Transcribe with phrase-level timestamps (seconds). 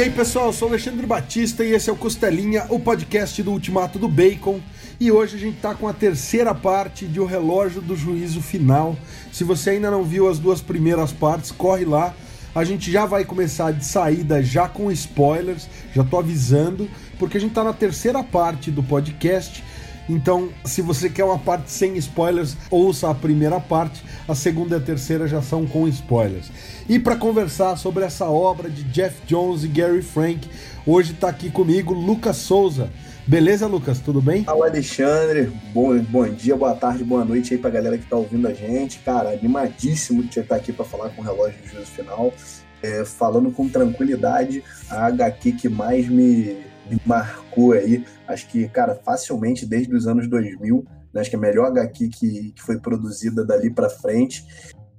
[0.00, 3.52] E aí, pessoal, eu sou Alexandre Batista e esse é o Costelinha, o podcast do
[3.52, 4.58] Ultimato do Bacon.
[4.98, 8.96] E hoje a gente tá com a terceira parte de O Relógio do Juízo Final.
[9.30, 12.14] Se você ainda não viu as duas primeiras partes, corre lá.
[12.54, 16.88] A gente já vai começar de saída já com spoilers, já tô avisando,
[17.18, 19.62] porque a gente tá na terceira parte do podcast.
[20.10, 24.78] Então, se você quer uma parte sem spoilers, ouça a primeira parte, a segunda e
[24.78, 26.50] a terceira já são com spoilers.
[26.88, 30.50] E para conversar sobre essa obra de Jeff Jones e Gary Frank,
[30.84, 32.90] hoje está aqui comigo Lucas Souza.
[33.24, 34.00] Beleza, Lucas?
[34.00, 34.42] Tudo bem?
[34.42, 35.52] Fala, Alexandre.
[35.72, 38.98] Bom, bom dia, boa tarde, boa noite aí pra galera que tá ouvindo a gente.
[38.98, 42.34] Cara, animadíssimo de estar aqui para falar com o relógio de juízo final.
[42.82, 46.56] É, falando com tranquilidade, a HQ que mais me,
[46.90, 51.38] me marcou aí, acho que, cara, facilmente desde os anos 2000, né, acho que é
[51.38, 54.46] a melhor HQ que, que foi produzida dali para frente.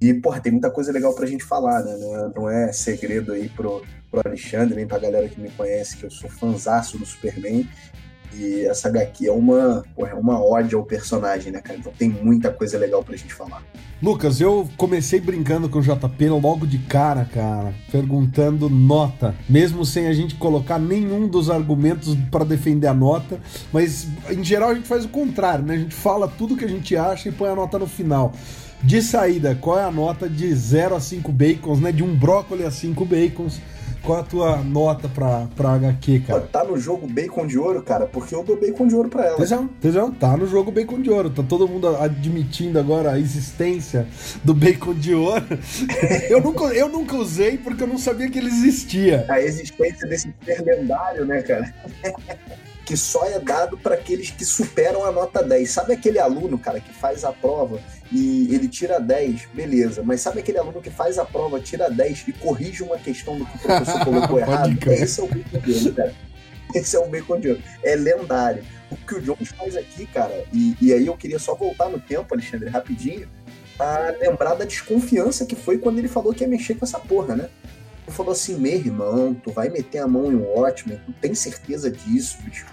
[0.00, 1.96] E, porra, tem muita coisa legal pra gente falar, né?
[1.96, 5.96] Não é, não é segredo aí pro, pro Alexandre, nem pra galera que me conhece,
[5.96, 7.68] que eu sou fanzaço do Superman.
[8.34, 11.78] E essa HQ é uma, porra, é uma ódio ao personagem, né, cara?
[11.78, 13.62] Então tem muita coisa legal pra gente falar.
[14.02, 20.08] Lucas, eu comecei brincando com o JP logo de cara, cara, perguntando nota, mesmo sem
[20.08, 23.38] a gente colocar nenhum dos argumentos para defender a nota,
[23.72, 25.74] mas em geral a gente faz o contrário, né?
[25.74, 28.32] A gente fala tudo que a gente acha e põe a nota no final.
[28.82, 31.92] De saída, qual é a nota de 0 a 5 bacons, né?
[31.92, 33.60] De um brócolis a 5 bacons.
[34.02, 36.40] Qual a tua nota pra, pra HQ, cara?
[36.40, 39.36] Tá no jogo Bacon de Ouro, cara, porque eu dou Bacon de Ouro pra ela.
[39.36, 41.30] Tesão, tesão, tá no jogo Bacon de Ouro.
[41.30, 44.06] Tá todo mundo admitindo agora a existência
[44.42, 45.44] do Bacon de Ouro.
[46.28, 49.24] eu, nunca, eu nunca usei porque eu não sabia que ele existia.
[49.28, 51.72] A existência desse ser lendário, né, cara?
[52.84, 55.70] que só é dado para aqueles que superam a nota 10.
[55.70, 60.02] Sabe aquele aluno, cara, que faz a prova e ele tira 10, beleza.
[60.02, 63.46] Mas sabe aquele aluno que faz a prova, tira 10 e corrige uma questão do
[63.46, 64.76] que o professor colocou errado?
[64.90, 66.14] Esse é o bacon de ouro, cara.
[66.74, 67.62] Esse é o bacon de ouro.
[67.82, 68.64] É lendário.
[68.90, 71.98] O que o Jones faz aqui, cara, e, e aí eu queria só voltar no
[71.98, 73.26] tempo, Alexandre, rapidinho,
[73.78, 77.34] a lembrar da desconfiança que foi quando ele falou que ia mexer com essa porra,
[77.34, 77.48] né?
[78.06, 81.90] Ele falou assim, meu irmão, tu vai meter a mão em Watchmen, tu tem certeza
[81.90, 82.66] disso, bicho?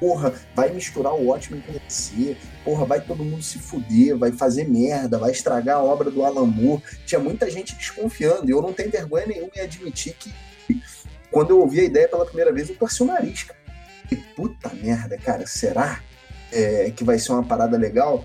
[0.00, 4.68] Porra, vai misturar o Watchmen com você, porra, vai todo mundo se fuder, vai fazer
[4.68, 6.82] merda, vai estragar a obra do Alan Moore.
[7.06, 10.34] Tinha muita gente desconfiando, e eu não tenho vergonha nenhuma em admitir que
[11.30, 13.58] quando eu ouvi a ideia pela primeira vez, eu torci o nariz, cara.
[14.10, 16.00] E puta merda, cara, será
[16.52, 18.24] é, que vai ser uma parada legal?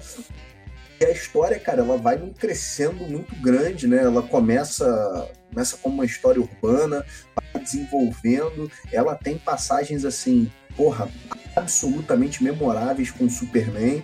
[0.99, 4.03] E a história, cara, ela vai crescendo muito grande, né?
[4.03, 7.05] Ela começa, começa como uma história urbana,
[7.53, 8.71] vai desenvolvendo.
[8.91, 11.09] Ela tem passagens assim, porra,
[11.55, 14.03] absolutamente memoráveis com o Superman.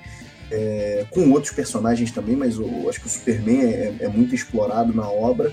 [0.52, 4.94] É, com outros personagens também, mas eu acho que o Superman é, é, muito explorado
[4.94, 5.52] na obra.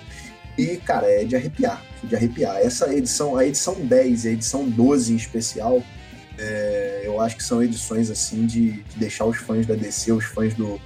[0.58, 2.58] E, cara, é de arrepiar, de arrepiar.
[2.58, 5.82] Essa edição, a edição 10 e a edição 12 em especial,
[6.36, 10.24] é, eu acho que são edições assim de, de deixar os fãs da DC, os
[10.24, 10.78] fãs do,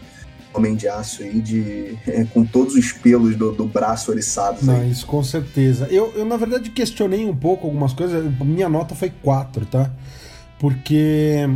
[0.54, 4.62] Homem de Aço aí, de, é, com todos os pelos do, do braço oriçados.
[4.62, 4.90] Não, aí.
[4.90, 5.88] isso com certeza.
[5.90, 8.24] Eu, eu, na verdade, questionei um pouco algumas coisas.
[8.40, 9.90] Minha nota foi 4, tá?
[10.58, 11.48] Porque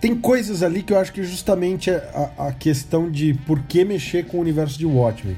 [0.00, 1.96] tem coisas ali que eu acho que justamente é
[2.38, 5.36] a, a questão de por que mexer com o universo de Watchmen.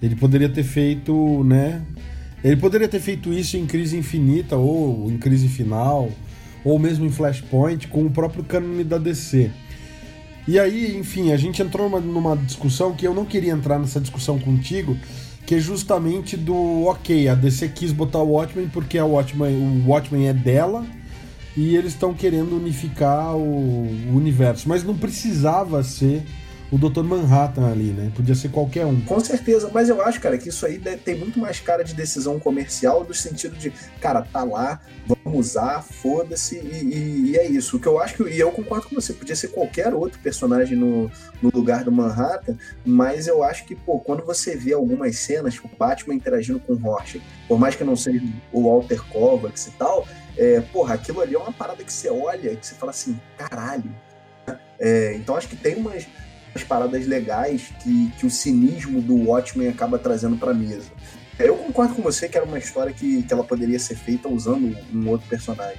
[0.00, 1.82] Ele poderia ter feito, né?
[2.44, 6.10] Ele poderia ter feito isso em Crise Infinita ou em Crise Final,
[6.64, 9.50] ou mesmo em Flashpoint, com o próprio cânone da DC.
[10.46, 14.00] E aí, enfim, a gente entrou numa, numa discussão que eu não queria entrar nessa
[14.00, 14.96] discussão contigo,
[15.44, 19.88] que é justamente do ok, a DC quis botar o Watchmen porque a Watchmen, o
[19.88, 20.86] Watchmen é dela
[21.56, 26.22] e eles estão querendo unificar o, o universo, mas não precisava ser
[26.70, 27.02] o Dr.
[27.02, 28.10] Manhattan ali, né?
[28.14, 29.00] Podia ser qualquer um.
[29.02, 32.40] Com certeza, mas eu acho, cara, que isso aí tem muito mais cara de decisão
[32.40, 33.70] comercial, do sentido de,
[34.00, 37.76] cara, tá lá, vamos usar, foda-se, e, e, é isso.
[37.76, 40.76] O que eu acho que, e eu concordo com você, podia ser qualquer outro personagem
[40.76, 41.10] no,
[41.40, 45.70] no lugar do Manhattan, mas eu acho que, pô, quando você vê algumas cenas, tipo,
[45.78, 50.06] Batman interagindo com o Rorschach, por mais que não seja o Walter Kovacs e tal,
[50.36, 53.18] é, porra, aquilo ali é uma parada que você olha e que você fala assim,
[53.38, 53.94] caralho.
[54.78, 56.06] É, então acho que tem umas
[56.56, 60.90] as paradas legais que, que o cinismo do Watchmen acaba trazendo para mesa.
[61.38, 64.76] Eu concordo com você que era uma história que, que ela poderia ser feita usando
[64.92, 65.78] um outro personagem.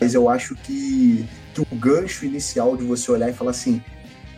[0.00, 3.80] Mas eu acho que, que o gancho inicial de você olhar e falar assim: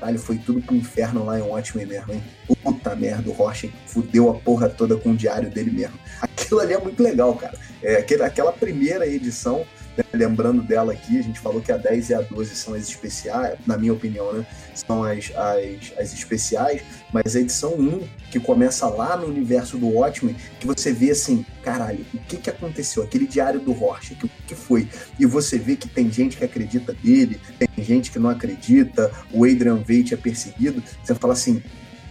[0.06, 2.22] ele foi tudo pro inferno lá em Watchmen mesmo, hein?
[2.62, 5.98] Puta merda, o Rocha fudeu a porra toda com o diário dele mesmo.
[6.20, 7.58] Aquilo ali é muito legal, cara.
[7.82, 9.64] É, aquela primeira edição
[10.12, 13.58] Lembrando dela aqui, a gente falou que a 10 e a 12 são as especiais,
[13.66, 14.46] na minha opinião, né?
[14.74, 19.88] São as, as, as especiais, mas a edição 1, que começa lá no universo do
[19.88, 23.02] Watchmen, que você vê assim, caralho, o que que aconteceu?
[23.02, 24.88] Aquele diário do Rorschach, o que foi?
[25.18, 29.44] E você vê que tem gente que acredita nele, tem gente que não acredita, o
[29.44, 31.62] Adrian Veidt é perseguido, você fala assim,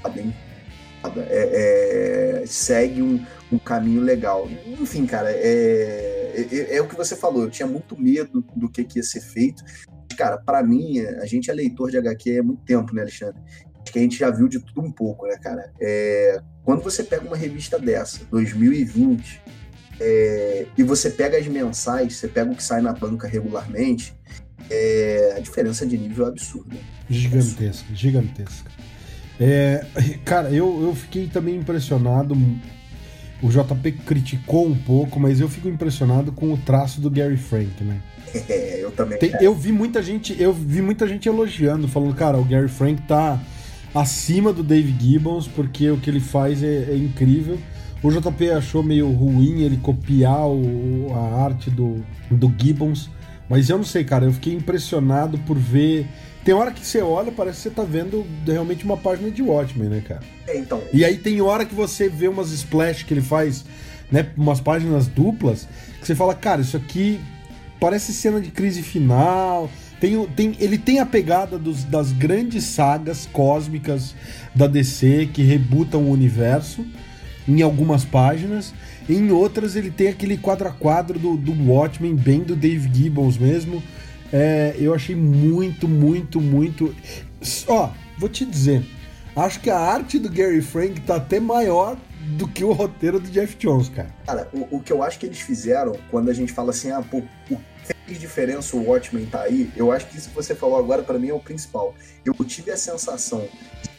[0.01, 0.33] tá bem,
[1.29, 4.49] é, é, segue um, um, caminho legal.
[4.79, 7.43] Enfim, cara, é, é, é, o que você falou.
[7.43, 9.63] Eu tinha muito medo do que, que ia ser feito.
[10.17, 13.39] Cara, para mim, a gente é leitor de HQ há muito tempo, né, Alexandre?
[13.81, 15.71] Acho que a gente já viu de tudo um pouco, né, cara?
[15.79, 19.41] É, quando você pega uma revista dessa, 2020,
[19.99, 24.13] é, e você pega as mensais, você pega o que sai na banca regularmente,
[24.69, 26.75] é, a diferença de nível é absurda.
[27.09, 28.71] Gigantesca, gigantesca.
[29.39, 29.85] É,
[30.25, 32.35] cara, eu, eu fiquei também impressionado.
[33.41, 37.83] O JP criticou um pouco, mas eu fico impressionado com o traço do Gary Frank,
[37.83, 38.01] né?
[38.33, 39.19] É, eu também.
[39.19, 43.01] Tem, eu vi muita gente, eu vi muita gente elogiando, falando, cara, o Gary Frank
[43.03, 43.39] tá
[43.93, 47.59] acima do Dave Gibbons, porque o que ele faz é, é incrível.
[48.01, 53.09] O JP achou meio ruim ele copiar o, a arte do, do Gibbons,
[53.49, 56.07] mas eu não sei, cara, eu fiquei impressionado por ver
[56.47, 59.89] tem hora que você olha, parece que você tá vendo realmente uma página de Watchmen,
[59.89, 60.21] né, cara?
[60.47, 60.81] É, então.
[60.93, 63.65] E aí tem hora que você vê umas splash que ele faz,
[64.09, 65.67] né, umas páginas duplas,
[65.99, 67.19] que você fala, cara, isso aqui
[67.81, 69.69] parece cena de crise final.
[69.99, 74.15] Tem, tem, ele tem a pegada dos, das grandes sagas cósmicas
[74.55, 76.85] da DC que rebutam o universo
[77.45, 78.73] em algumas páginas.
[79.09, 83.37] Em outras ele tem aquele quadro a quadro do, do Watchmen, bem do Dave Gibbons
[83.37, 83.83] mesmo
[84.31, 86.95] é, eu achei muito, muito, muito.
[87.67, 88.85] Ó, vou te dizer.
[89.35, 91.97] Acho que a arte do Gary Frank tá até maior
[92.37, 94.09] do que o roteiro do Jeff Jones, cara.
[94.25, 97.01] Cara, o, o que eu acho que eles fizeram, quando a gente fala assim, ah,
[97.01, 97.57] pô, o
[98.05, 101.19] fez diferença o Watchmen tá aí, eu acho que isso que você falou agora para
[101.19, 101.95] mim é o principal.
[102.25, 103.47] Eu tive a sensação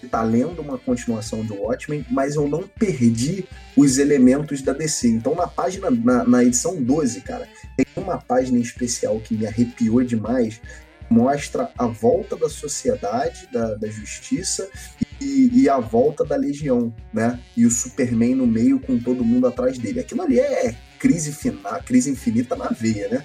[0.01, 3.45] de estar tá lendo uma continuação do Watchmen, mas eu não perdi
[3.77, 5.09] os elementos da DC.
[5.09, 7.49] Então na página, na, na edição 12, cara,
[7.85, 10.61] tem uma página em especial que me arrepiou demais,
[11.09, 14.69] mostra a volta da sociedade, da, da justiça
[15.21, 17.39] e, e, a volta da legião, né?
[17.57, 20.01] E o Superman no meio com todo mundo atrás dele.
[20.01, 23.25] Aquilo ali é crise final, crise infinita na veia, né?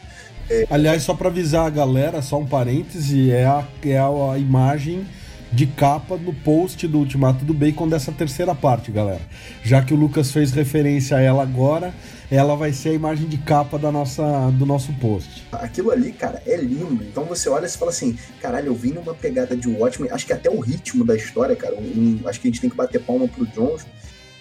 [0.49, 0.65] É...
[0.69, 5.05] Aliás, só para avisar a galera, só um parêntese, é a, é a imagem
[5.53, 9.21] de capa no post do Ultimato do Bacon dessa terceira parte, galera.
[9.63, 11.93] Já que o Lucas fez referência a ela agora,
[12.31, 15.45] ela vai ser a imagem de capa da nossa, do nosso post.
[15.51, 17.03] Aquilo ali, cara, é lindo.
[17.03, 20.33] Então você olha e fala assim, caralho, eu vim numa pegada de Watchmen, acho que
[20.33, 23.27] até o ritmo da história, cara, um, acho que a gente tem que bater palma
[23.27, 23.85] pro Jones,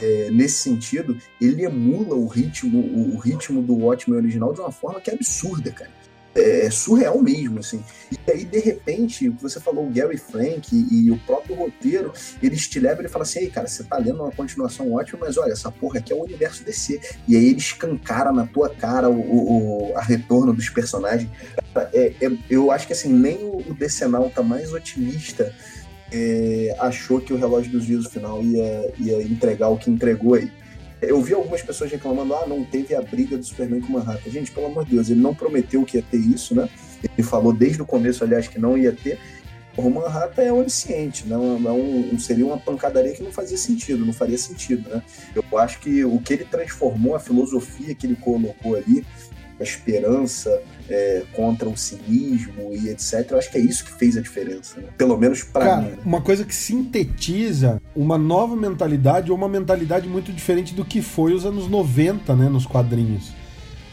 [0.00, 4.73] é, nesse sentido, ele emula o ritmo, o, o ritmo do Watchmen original de uma
[4.73, 6.02] forma que é absurda, cara
[6.34, 7.82] é, é surreal mesmo, assim.
[8.11, 12.12] E aí, de repente, o você falou, o Gary Frank e, e o próprio roteiro,
[12.43, 15.37] eles te levam e falam assim, ei, cara, você tá lendo uma continuação ótima, mas
[15.37, 17.00] olha, essa porra aqui é o universo DC.
[17.26, 21.31] E aí ele escancara na tua cara o, o, a retorno dos personagens.
[21.93, 25.55] É, é, eu acho que assim, nem o, o Decenal tá mais otimista
[26.12, 30.53] é, achou que o relógio dos juízo final ia, ia entregar o que entregou aí.
[31.03, 34.31] Eu vi algumas pessoas reclamando, ah, não teve a briga do Superman com o Manhattan.
[34.31, 36.69] Gente, pelo amor de Deus, ele não prometeu que ia ter isso, né?
[37.03, 39.19] Ele falou desde o começo, aliás, que não ia ter.
[39.77, 44.39] O Manhattan é onisciente, não é seria uma pancadaria que não fazia sentido, não faria
[44.39, 45.03] sentido, né?
[45.35, 49.05] Eu acho que o que ele transformou, a filosofia que ele colocou ali,
[49.59, 53.31] a esperança é, contra o cinismo e etc.
[53.31, 54.89] Eu acho que é isso que fez a diferença, né?
[54.96, 55.91] pelo menos para mim.
[55.91, 55.98] Né?
[56.05, 61.32] Uma coisa que sintetiza uma nova mentalidade ou uma mentalidade muito diferente do que foi
[61.32, 63.32] os anos 90, né, nos quadrinhos.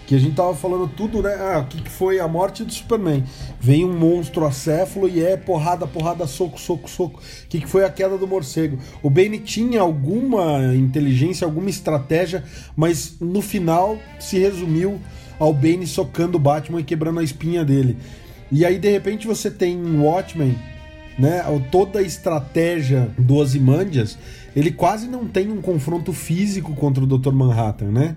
[0.10, 1.36] Que a gente tava falando tudo, né?
[1.36, 3.24] Ah, o que, que foi a morte do Superman?
[3.60, 7.20] Vem um monstro acéfalo e é porrada, porrada, soco, soco, soco.
[7.20, 8.80] O que, que foi a queda do morcego?
[9.04, 12.44] O Bane tinha alguma inteligência, alguma estratégia,
[12.76, 15.00] mas no final se resumiu
[15.40, 17.98] ao Bane socando o Batman e quebrando a espinha dele.
[18.52, 20.58] E aí, de repente, você tem um Watchmen,
[21.18, 21.44] né?
[21.72, 24.18] Toda a estratégia do Ozymandias,
[24.56, 27.32] ele quase não tem um confronto físico contra o Dr.
[27.32, 28.16] Manhattan, né?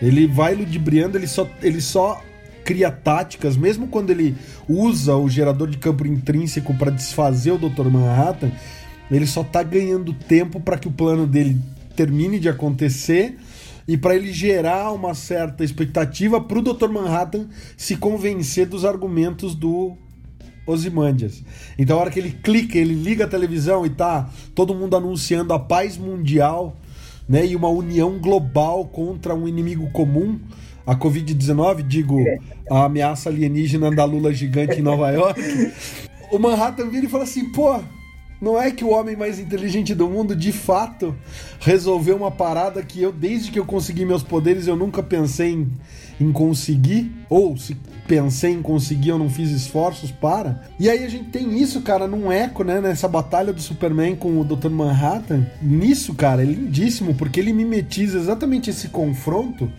[0.00, 2.22] Ele vai ludibriando, ele só, ele só
[2.64, 4.36] cria táticas, mesmo quando ele
[4.68, 7.88] usa o gerador de campo intrínseco para desfazer o Dr.
[7.88, 8.52] Manhattan,
[9.10, 11.60] ele só tá ganhando tempo para que o plano dele
[11.96, 13.38] termine de acontecer
[13.86, 16.88] e para ele gerar uma certa expectativa para o Dr.
[16.88, 19.96] Manhattan se convencer dos argumentos do
[20.66, 21.42] Ozymandias.
[21.78, 25.52] Então, a hora que ele clica, ele liga a televisão e tá todo mundo anunciando
[25.52, 26.76] a paz mundial,
[27.28, 30.38] né, e uma união global contra um inimigo comum.
[30.86, 32.18] a Covid-19, digo,
[32.70, 35.40] a ameaça alienígena da Lula gigante em Nova York,
[36.30, 37.80] o Manhattan vira e fala assim, pô,
[38.42, 41.14] não é que o homem mais inteligente do mundo, de fato,
[41.60, 45.70] resolveu uma parada que eu, desde que eu consegui meus poderes, eu nunca pensei em,
[46.20, 47.12] em conseguir?
[47.30, 47.76] Ou se
[48.08, 50.64] pensei em conseguir, eu não fiz esforços para?
[50.76, 52.80] E aí a gente tem isso, cara, num eco, né?
[52.80, 54.70] Nessa batalha do Superman com o Dr.
[54.70, 55.46] Manhattan.
[55.62, 59.70] Nisso, cara, é lindíssimo, porque ele mimetiza exatamente esse confronto.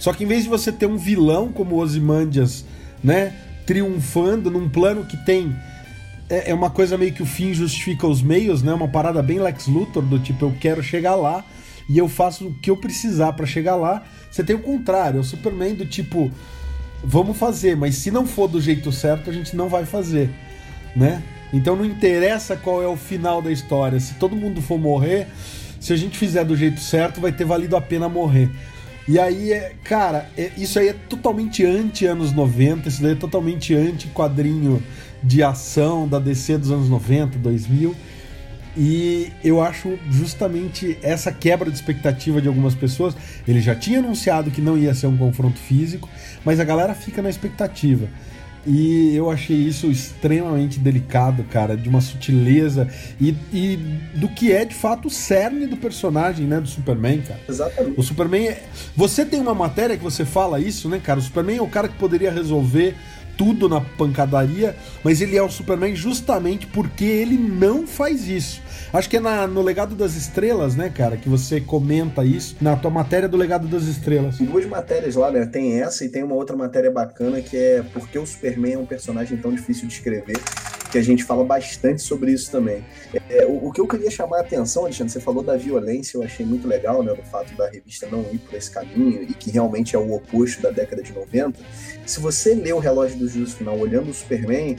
[0.00, 2.64] Só que em vez de você ter um vilão como Ozymandias,
[3.04, 3.32] né?
[3.64, 5.54] Triunfando num plano que tem
[6.28, 8.72] é, é, uma coisa meio que o fim justifica os meios, né?
[8.72, 11.44] Uma parada bem Lex Luthor, do tipo, eu quero chegar lá
[11.88, 14.02] e eu faço o que eu precisar para chegar lá.
[14.30, 16.30] Você tem o contrário, é o Superman do tipo,
[17.02, 20.30] vamos fazer, mas se não for do jeito certo, a gente não vai fazer,
[20.94, 21.22] né?
[21.52, 23.98] Então não interessa qual é o final da história.
[23.98, 25.28] Se todo mundo for morrer,
[25.80, 28.50] se a gente fizer do jeito certo, vai ter valido a pena morrer.
[29.08, 33.14] E aí, é, cara, é, isso aí é totalmente anti anos 90, isso daí é
[33.14, 34.82] totalmente anti quadrinho
[35.22, 37.96] de ação da DC dos anos 90, 2000.
[38.76, 43.16] E eu acho justamente essa quebra de expectativa de algumas pessoas.
[43.46, 46.06] Ele já tinha anunciado que não ia ser um confronto físico,
[46.44, 48.08] mas a galera fica na expectativa.
[48.66, 52.88] E eu achei isso extremamente delicado, cara, de uma sutileza
[53.20, 53.76] e, e,
[54.14, 57.40] do que é de fato o cerne do personagem, né, do Superman, cara.
[57.48, 57.98] Exatamente.
[57.98, 58.62] O Superman é...
[58.96, 61.18] Você tem uma matéria que você fala isso, né, cara?
[61.18, 62.94] O Superman é o cara que poderia resolver
[63.38, 68.60] tudo na pancadaria, mas ele é o Superman justamente porque ele não faz isso.
[68.92, 72.74] Acho que é na, no Legado das Estrelas, né, cara, que você comenta isso, na
[72.74, 74.38] tua matéria do Legado das Estrelas.
[74.38, 75.46] Tem duas matérias lá, né?
[75.46, 78.78] Tem essa e tem uma outra matéria bacana que é Por que o Superman é
[78.78, 80.38] um personagem tão difícil de escrever
[80.90, 82.84] que a gente fala bastante sobre isso também.
[83.28, 86.22] É, o, o, que eu queria chamar a atenção, Alexandre, você falou da violência, eu
[86.22, 89.50] achei muito legal, né, do fato da revista não ir por esse caminho e que
[89.50, 91.58] realmente é o oposto da década de 90.
[92.06, 94.78] Se você lê o Relógio do Juízo Final olhando o Superman,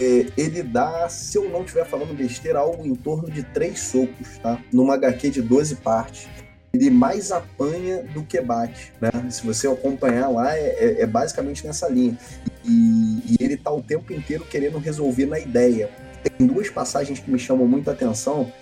[0.00, 4.38] é, ele dá, se eu não estiver falando besteira, algo em torno de três socos,
[4.42, 4.60] tá?
[4.72, 6.28] Numa HQ de 12 partes
[6.74, 9.10] ele mais apanha do que bate, né?
[9.30, 12.18] Se você acompanhar lá, é, é, é basicamente nessa linha.
[12.64, 15.88] E, e ele tá o tempo inteiro querendo resolver na ideia.
[16.36, 18.52] Tem duas passagens que me chamam muito a atenção,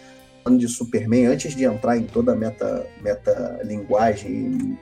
[0.44, 4.78] falando de Superman, antes de entrar em toda a meta, meta linguagem,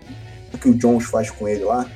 [0.52, 1.88] o que o Jones faz com ele lá,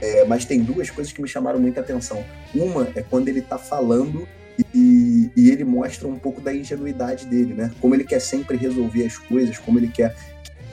[0.00, 2.24] é, mas tem duas coisas que me chamaram muita atenção.
[2.52, 4.26] Uma é quando ele tá falando
[4.74, 7.70] e, e, ele mostra um pouco da ingenuidade dele, né?
[7.80, 10.14] Como ele quer sempre resolver as coisas, como ele quer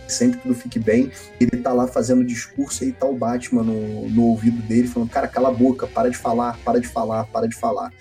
[0.08, 1.12] sempre tudo fique bem.
[1.40, 5.28] Ele tá lá fazendo discurso e tá o Batman no, no ouvido dele, falando, cara,
[5.28, 7.92] cala a boca, para de falar, para de falar, para de falar.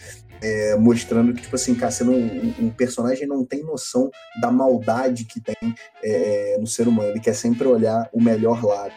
[0.42, 5.25] É, mostrando que, tipo assim, cara, você não, um, personagem não tem noção da maldade
[5.25, 8.92] que tem é, no ser humano, ele quer sempre olhar o melhor lado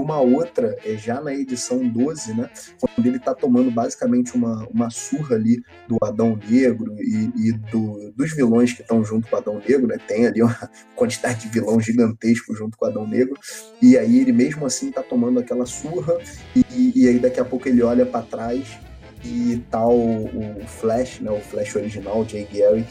[0.00, 2.48] uma outra é já na edição 12, né?
[2.80, 8.12] Quando ele tá tomando basicamente uma, uma surra ali do Adão Negro e, e do,
[8.16, 9.98] dos vilões que estão junto com o Adão Negro, né?
[10.06, 13.38] Tem ali uma quantidade de vilão gigantesco junto com o Adão Negro.
[13.82, 16.18] E aí ele mesmo assim tá tomando aquela surra
[16.54, 18.78] e, e aí daqui a pouco ele olha para trás
[19.24, 21.30] e tá o, o, Flash, né?
[21.30, 22.88] O Flash original, Jay Garrick,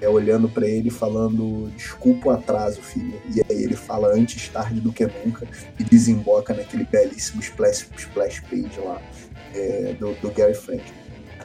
[0.00, 3.20] é olhando para ele falando desculpa o atraso, filho.
[3.34, 5.46] E aí ele fala antes tarde do que nunca
[5.78, 9.00] e desemboca naquele belíssimo splash, splash page lá
[9.54, 10.82] é, do, do, Gary Frank.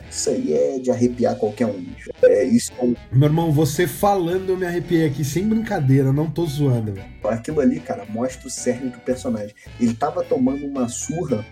[0.09, 1.85] Isso aí é de arrepiar qualquer um.
[2.23, 2.71] É isso.
[3.11, 6.93] Meu irmão, você falando eu me arrepiei aqui sem brincadeira, não tô zoando.
[7.23, 9.53] Aquilo ali, cara, mostra o cerne do personagem.
[9.79, 11.45] Ele tava tomando uma surra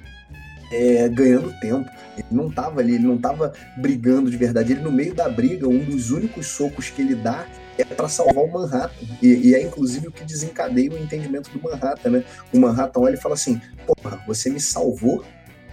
[0.73, 1.89] é, ganhando tempo.
[2.17, 4.73] Ele não tava ali, ele não tava brigando de verdade.
[4.73, 7.45] Ele, no meio da briga, um dos únicos socos que ele dá
[7.77, 8.91] é para salvar o Manhattan.
[9.21, 12.23] E, e, é inclusive o que desencadeia o entendimento do Manhattan, né?
[12.51, 15.23] O Manhattan olha e fala assim: Porra, você me salvou?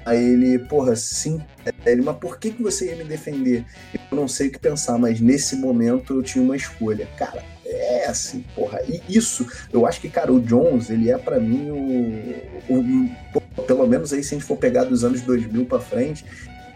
[0.04, 1.42] Aí ele, porra, sim.
[1.84, 3.64] Ele, mas por que, que você ia me defender?
[4.10, 7.06] Eu não sei o que pensar, mas nesse momento eu tinha uma escolha.
[7.18, 8.80] Cara, é assim, porra.
[8.88, 13.86] E isso, eu acho que, cara, o Jones, ele é para mim o, o, Pelo
[13.86, 16.24] menos aí, se a gente for pegar dos anos 2000 para frente,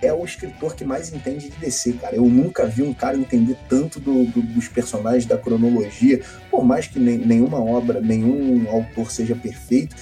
[0.02, 2.16] é o escritor que mais entende de DC, cara.
[2.16, 6.20] Eu nunca vi um cara entender tanto do, do, dos personagens, da cronologia,
[6.50, 9.96] por mais que nem, nenhuma obra, nenhum autor seja perfeito,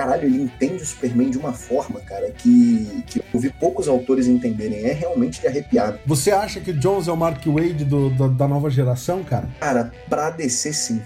[0.00, 4.26] caralho, ele entende o Superman de uma forma, cara, que, que eu vi poucos autores
[4.26, 4.78] entenderem.
[4.84, 5.98] É realmente de arrepiar.
[6.06, 9.46] Você acha que o Jones é o Mark Wade do, da, da nova geração, cara?
[9.60, 11.02] Cara, pra DC sim.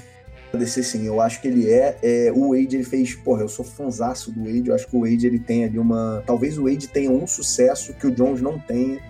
[0.48, 3.16] Pra DC sim, eu acho que ele é, é, O Wade ele fez.
[3.16, 4.68] Porra, eu sou fanzaço do Wade.
[4.68, 6.22] Eu acho que o Wade ele tem ali uma.
[6.24, 9.00] Talvez o Wade tenha um sucesso que o Jones não tenha.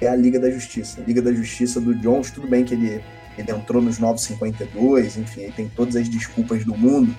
[0.00, 1.00] É a Liga da Justiça.
[1.00, 3.02] A Liga da Justiça do Jones, tudo bem que ele,
[3.36, 7.14] ele entrou nos 952, enfim, ele tem todas as desculpas do mundo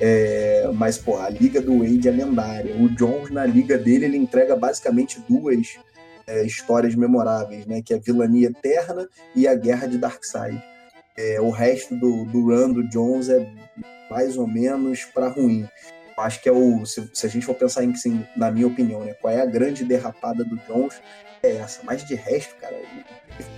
[0.00, 2.76] É, mas, pô, a liga do Wade é lendária.
[2.76, 5.78] O Jones, na liga dele, ele entrega basicamente duas
[6.26, 7.82] é, histórias memoráveis, né?
[7.82, 10.62] Que é a Vilania Eterna e a Guerra de Darkseid.
[11.16, 13.48] É, o resto do, do run do Jones é
[14.10, 15.68] mais ou menos para ruim.
[16.16, 16.84] Acho que é o.
[16.86, 19.14] Se, se, a gente for pensar em, assim, na minha opinião, né?
[19.14, 21.00] Qual é a grande derrapada do Jones?
[21.42, 21.80] É essa.
[21.84, 22.76] Mas de resto, cara,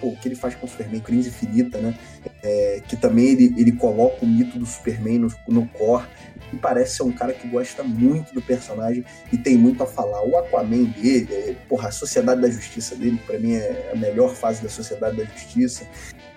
[0.01, 1.95] pô, o que ele faz com o Superman, Crise Infinita, né?
[2.43, 6.07] É, que também ele, ele coloca o mito do Superman no, no core.
[6.53, 10.23] E parece ser um cara que gosta muito do personagem e tem muito a falar.
[10.23, 14.35] O Aquaman dele, é, porra, a Sociedade da Justiça dele, para mim é a melhor
[14.35, 15.87] fase da Sociedade da Justiça.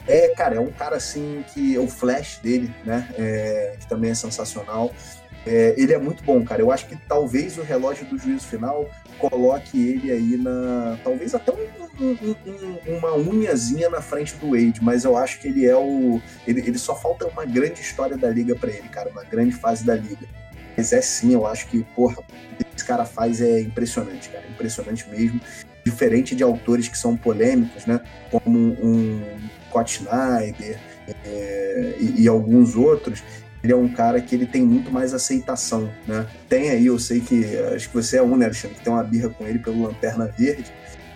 [0.07, 1.77] É, cara, é um cara assim que.
[1.77, 3.07] O Flash dele, né?
[3.17, 4.91] É, que também é sensacional.
[5.45, 6.61] É, ele é muito bom, cara.
[6.61, 10.97] Eu acho que talvez o relógio do juízo final coloque ele aí na.
[11.03, 15.47] Talvez até um, um, um, uma unhazinha na frente do Wade, mas eu acho que
[15.47, 16.21] ele é o.
[16.47, 19.85] Ele, ele só falta uma grande história da liga para ele, cara, uma grande fase
[19.85, 20.27] da liga.
[20.75, 24.45] Mas é sim, eu acho que, porra, o que esse cara faz é impressionante, cara.
[24.47, 25.41] Impressionante mesmo.
[25.85, 27.99] Diferente de autores que são polêmicos, né?
[28.31, 29.21] Como um
[29.67, 30.79] Scott Schneider
[31.25, 33.23] é, e, e alguns outros,
[33.63, 36.25] ele é um cara que ele tem muito mais aceitação, né?
[36.47, 37.43] Tem aí, eu sei que,
[37.75, 40.27] acho que você é um, né, Alexandre, que tem uma birra com ele pelo Lanterna
[40.27, 40.71] Verde,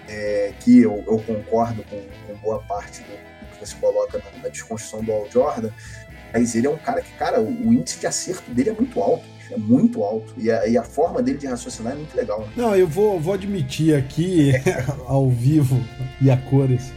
[0.08, 1.98] é, que eu, eu concordo com,
[2.28, 5.70] com, boa parte do, do, que você coloca na, na, desconstrução do Al Jordan,
[6.34, 9.00] mas ele é um cara que, cara, o, o índice de acerto dele é muito
[9.02, 12.42] alto, é muito alto, e a, e a forma dele de raciocinar é muito legal.
[12.42, 12.48] Né?
[12.58, 14.52] Não, eu vou, vou admitir aqui,
[15.08, 15.82] ao vivo
[16.20, 16.92] e a cores,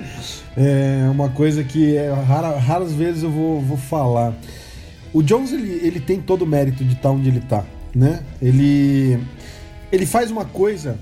[0.57, 4.35] é uma coisa que é, rara, raras vezes eu vou, vou falar.
[5.17, 8.23] O Jones ele, ele tem todo o mérito de estar onde ele está, né?
[8.43, 9.19] Ele
[9.91, 10.99] ele faz uma coisa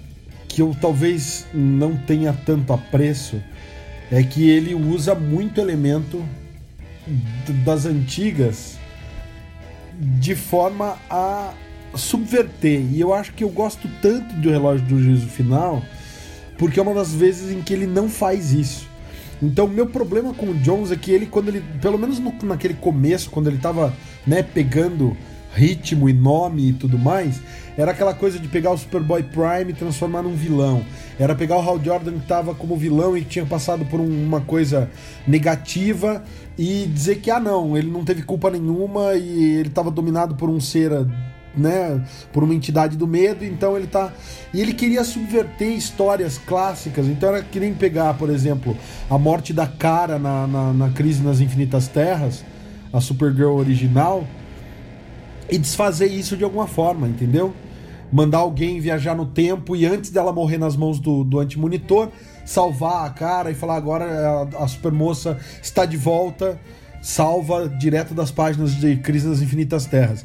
[0.47, 3.43] que eu talvez não tenha tanto apreço,
[4.13, 6.25] é que ele usa muito elemento
[7.65, 8.79] das antigas
[9.99, 11.53] de forma a
[11.97, 12.83] subverter.
[12.93, 15.83] E eu acho que eu gosto tanto do relógio do juízo final,
[16.57, 18.89] porque é uma das vezes em que ele não faz isso.
[19.43, 22.75] Então, meu problema com o Jones é que ele, quando ele, pelo menos no, naquele
[22.75, 23.95] começo, quando ele tava,
[24.27, 25.17] né, pegando
[25.55, 27.41] ritmo e nome e tudo mais,
[27.77, 30.85] era aquela coisa de pegar o Superboy Prime e transformar num vilão.
[31.19, 34.41] Era pegar o Hal Jordan que tava como vilão e tinha passado por um, uma
[34.41, 34.91] coisa
[35.27, 36.25] negativa
[36.59, 40.49] e dizer que, ah, não, ele não teve culpa nenhuma e ele tava dominado por
[40.49, 40.91] um ser
[41.57, 44.13] né, por uma entidade do medo, então ele tá.
[44.53, 48.77] E ele queria subverter histórias clássicas, então era que nem pegar, por exemplo,
[49.09, 52.45] a morte da cara na, na, na Crise nas Infinitas Terras,
[52.93, 54.27] a Supergirl original,
[55.51, 57.55] e desfazer isso de alguma forma, entendeu?
[58.13, 62.09] Mandar alguém viajar no tempo e antes dela morrer nas mãos do, do antimonitor,
[62.45, 66.61] salvar a cara e falar agora a, a supermoça está de volta,
[67.03, 70.25] salva direto das páginas de Crise nas Infinitas Terras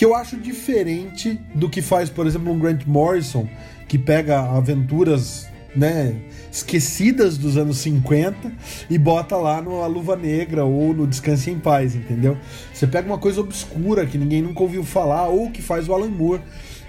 [0.00, 3.46] que eu acho diferente do que faz, por exemplo, um Grant Morrison,
[3.86, 6.16] que pega aventuras né,
[6.50, 8.50] esquecidas dos anos 50
[8.88, 12.38] e bota lá no A Luva Negra ou no Descanse em Paz, entendeu?
[12.72, 16.08] Você pega uma coisa obscura que ninguém nunca ouviu falar ou que faz o Alan
[16.08, 16.40] Moore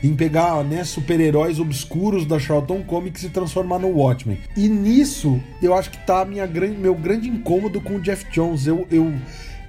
[0.01, 4.37] em pegar né, super-heróis obscuros da Charlton Comics e transformar no Watchmen.
[4.55, 8.65] E nisso, eu acho que tá minha grande, meu grande incômodo com o Jeff Jones.
[8.67, 9.13] Eu, eu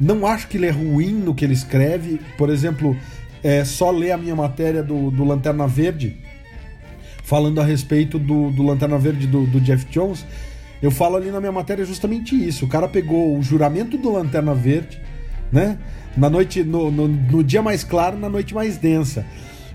[0.03, 2.21] não acho que ele é ruim no que ele escreve.
[2.37, 2.97] Por exemplo,
[3.43, 6.17] é só ler a minha matéria do, do Lanterna Verde,
[7.25, 10.25] falando a respeito do, do Lanterna Verde do, do Jeff Jones.
[10.81, 12.65] Eu falo ali na minha matéria justamente isso.
[12.65, 15.01] O cara pegou o juramento do Lanterna Verde,
[15.51, 15.79] né?
[16.17, 19.25] Na noite, no, no, no dia mais claro, na noite mais densa.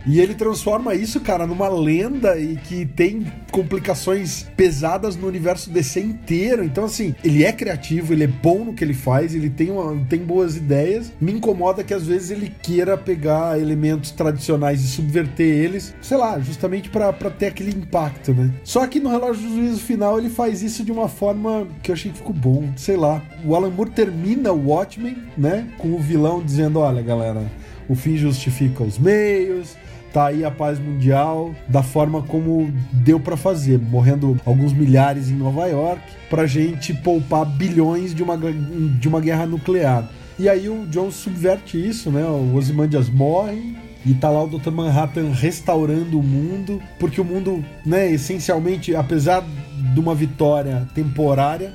[0.08, 6.00] E ele transforma isso, cara, numa lenda e que tem complicações pesadas no universo DC
[6.00, 6.64] inteiro.
[6.64, 10.02] Então, assim, ele é criativo, ele é bom no que ele faz, ele tem, uma,
[10.06, 11.12] tem boas ideias.
[11.20, 16.40] Me incomoda que às vezes ele queira pegar elementos tradicionais e subverter eles, sei lá,
[16.40, 18.54] justamente para ter aquele impacto, né?
[18.64, 21.94] Só que no relógio do juízo final ele faz isso de uma forma que eu
[21.94, 23.22] achei que ficou bom, sei lá.
[23.44, 27.44] O Alan Moore termina o Watchmen, né, com o vilão dizendo: olha, galera,
[27.90, 29.76] o fim justifica os meios
[30.18, 35.36] tá aí a paz mundial da forma como deu para fazer, morrendo alguns milhares em
[35.36, 40.10] Nova York, pra gente poupar bilhões de uma, de uma guerra nuclear.
[40.40, 42.26] E aí o John subverte isso, né?
[42.26, 44.72] O Ozymandias morre, e tá lá o Dr.
[44.72, 49.44] Manhattan restaurando o mundo, porque o mundo, né, essencialmente, apesar
[49.94, 51.74] de uma vitória temporária,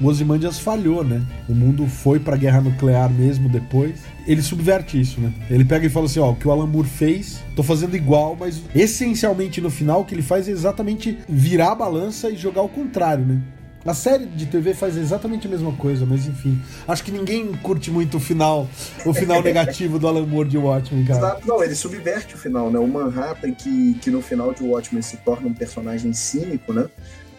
[0.00, 1.22] o Ozymandias falhou, né?
[1.48, 4.00] O mundo foi pra guerra nuclear mesmo depois.
[4.26, 5.32] Ele subverte isso, né?
[5.48, 8.36] Ele pega e fala assim: ó, o que o Alan Moore fez, tô fazendo igual,
[8.38, 12.60] mas essencialmente no final o que ele faz é exatamente virar a balança e jogar
[12.60, 13.40] ao contrário, né?
[13.86, 16.60] A série de TV faz exatamente a mesma coisa, mas enfim.
[16.88, 18.68] Acho que ninguém curte muito o final,
[19.04, 21.20] o final negativo do Alan Moore de Watchmen, cara.
[21.20, 22.80] Exato, não, ele subverte o final, né?
[22.80, 26.86] O Manhattan, que, que no final de Watchmen se torna um personagem cínico, né?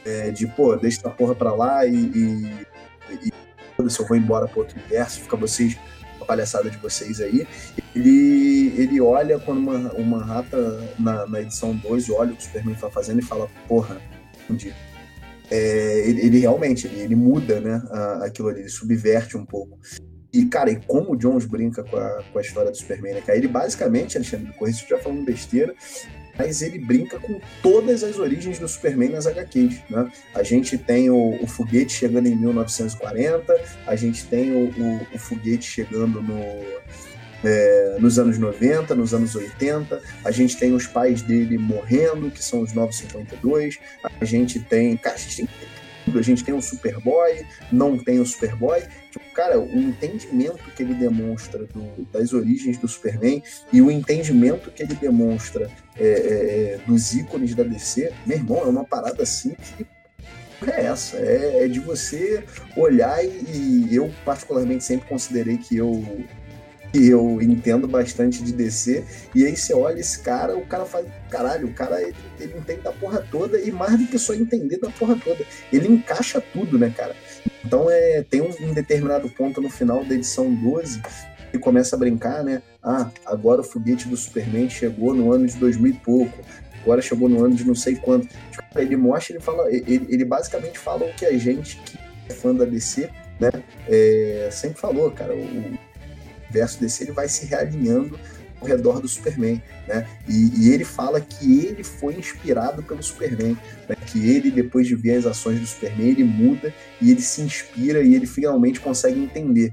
[0.08, 2.66] É, de, pô, deixa essa porra pra lá e, e,
[3.24, 5.78] e se eu vou embora pro outro universo, fica vocês
[6.22, 7.46] a palhaçada de vocês aí.
[7.96, 12.46] Ele, ele olha quando uma, o Manhattan, na, na edição 2, olha o que o
[12.46, 14.02] Superman tá fazendo e fala, porra,
[14.44, 14.74] entendi
[15.50, 17.82] é, ele, ele, realmente ele, ele muda né,
[18.22, 19.80] aquilo ali, ele subverte um pouco.
[20.32, 23.22] E, cara, e como o Jones brinca com a, com a história do Superman, né,
[23.22, 23.38] cara?
[23.38, 25.74] Ele basicamente, Alexandre Correia, isso já falando besteira,
[26.38, 30.12] mas ele brinca com todas as origens do Superman nas HQs, né?
[30.34, 35.18] A gente tem o, o foguete chegando em 1940, a gente tem o, o, o
[35.18, 36.38] foguete chegando no,
[37.44, 40.02] é, nos anos 90, nos anos 80.
[40.24, 43.80] A gente tem os pais dele morrendo, que são os 952.
[44.20, 44.96] A gente tem.
[44.98, 45.50] Cara, a gente tem.
[46.16, 48.82] A gente tem o Superboy, não tem o Superboy.
[49.12, 53.42] Tipo, cara, o entendimento que ele demonstra do, das origens do Superman
[53.72, 58.60] e o entendimento que ele demonstra é, é, é dos ícones da DC, meu irmão,
[58.60, 59.56] é uma parada assim
[60.64, 62.44] que é essa, é, é de você
[62.76, 66.04] olhar e, e, eu particularmente sempre considerei que eu
[66.92, 69.04] que eu entendo bastante de DC,
[69.36, 72.82] e aí você olha esse cara, o cara faz, caralho, o cara ele, ele entende
[72.82, 76.78] da porra toda, e mais do que só entender da porra toda, ele encaixa tudo,
[76.78, 77.16] né, cara?
[77.64, 81.02] Então é, tem um, um determinado ponto no final da edição 12
[81.52, 82.62] que começa a brincar, né?
[82.84, 86.38] Ah, agora o foguete do Superman chegou no ano de 2000 e pouco,
[86.82, 88.28] agora chegou no ano de não sei quanto.
[88.28, 91.98] Tipo, ele mostra, ele fala, ele, ele basicamente fala o que a gente que
[92.30, 93.50] é fã da DC, né,
[93.88, 95.34] é, sempre falou, cara.
[95.36, 95.87] O,
[96.50, 98.20] universo DC ele vai se realinhando
[98.60, 100.08] ao redor do Superman, né?
[100.28, 103.58] E, e, ele fala que ele foi inspirado pelo Superman,
[103.88, 103.96] né?
[104.08, 108.02] que ele depois de ver as ações do Superman ele muda e ele se inspira
[108.02, 109.72] e ele finalmente consegue entender.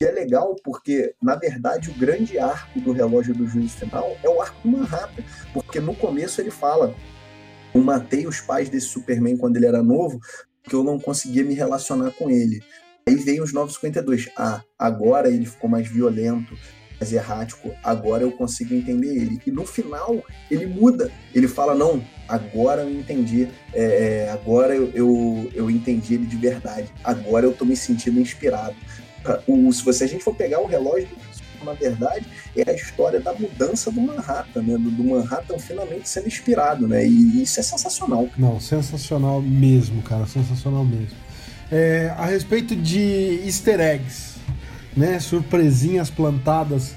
[0.00, 4.28] E é legal porque, na verdade, o grande arco do relógio do juízo final é
[4.28, 6.94] o arco do Manhattan, porque no começo ele fala:
[7.74, 10.18] eu matei os pais desse Superman quando ele era novo,
[10.62, 12.62] porque eu não conseguia me relacionar com ele.
[13.10, 14.30] Aí vem os 952.
[14.36, 16.56] Ah, agora ele ficou mais violento,
[17.00, 19.40] mais errático, agora eu consigo entender ele.
[19.44, 21.10] E no final ele muda.
[21.34, 26.36] Ele fala: Não, agora eu entendi, é, é agora eu, eu, eu entendi ele de
[26.36, 28.76] verdade, agora eu tô me sentindo inspirado.
[29.46, 31.08] O, se você, a gente for pegar o relógio
[31.62, 34.78] na verdade, é a história da mudança do Manhattan, né?
[34.78, 37.06] Do, do, Manhattan finalmente sendo inspirado, né?
[37.06, 38.30] E isso é sensacional.
[38.38, 41.14] Não, sensacional mesmo, cara, sensacional mesmo
[41.70, 44.36] é, a respeito de easter eggs,
[44.96, 45.18] né?
[45.20, 46.94] Surpresinhas plantadas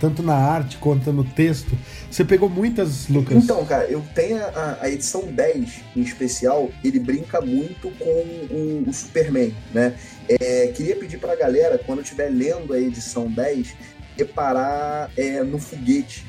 [0.00, 1.76] tanto na arte quanto no texto.
[2.10, 3.36] Você pegou muitas, Lucas?
[3.36, 8.04] Então, cara, eu tenho a, a edição 10 em especial, ele brinca muito com
[8.50, 9.94] o, o Superman, né?
[10.28, 13.74] É, queria pedir pra galera, quando estiver lendo a edição 10,
[14.16, 16.24] reparar é, no foguete.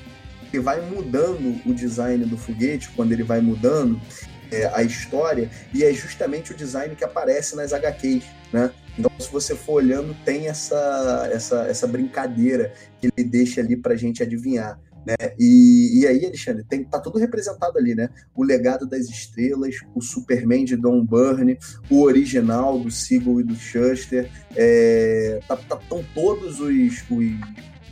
[0.53, 3.99] Ele vai mudando o design do foguete, quando ele vai mudando,
[4.51, 8.71] é, a história, e é justamente o design que aparece nas HQs, né?
[8.97, 13.95] Então, se você for olhando, tem essa, essa, essa brincadeira que ele deixa ali pra
[13.95, 14.79] gente adivinhar.
[15.05, 15.15] Né?
[15.39, 18.09] E, e aí, Alexandre, tem, tá tudo representado ali, né?
[18.35, 21.57] O legado das estrelas, o Superman de Don Byrne,
[21.89, 27.25] o original do Siegel e do Shuster, é, tá, tá, estão todos os, os